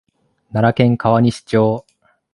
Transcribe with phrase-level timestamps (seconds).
[0.51, 1.85] 奈良県川西町